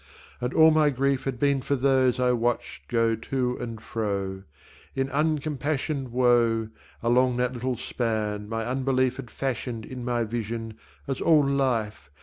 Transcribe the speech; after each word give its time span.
And 0.41 0.51
all 0.55 0.71
my 0.71 0.89
grief 0.89 1.25
Had 1.25 1.37
been 1.37 1.61
for 1.61 1.75
those 1.75 2.19
I 2.19 2.31
watched 2.31 2.87
go 2.87 3.13
to 3.15 3.55
and 3.57 3.79
fro. 3.79 4.41
In 4.95 5.11
uncompassioned 5.11 6.09
woe 6.11 6.69
Along 7.03 7.37
that 7.37 7.53
little 7.53 7.77
span 7.77 8.49
my 8.49 8.65
unbelief 8.65 9.17
Had 9.17 9.29
fashioned 9.29 9.85
in 9.85 10.03
my 10.03 10.23
vision 10.23 10.73
as 11.07 11.21
all 11.21 11.45
life. 11.47 12.09